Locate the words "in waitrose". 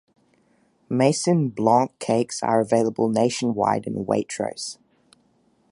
3.85-4.79